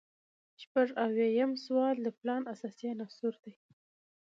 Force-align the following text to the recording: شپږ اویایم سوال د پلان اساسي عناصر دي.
شپږ 0.61 0.87
اویایم 1.05 1.51
سوال 1.65 1.95
د 2.01 2.07
پلان 2.19 2.41
اساسي 2.53 2.85
عناصر 2.93 3.33
دي. 3.43 3.53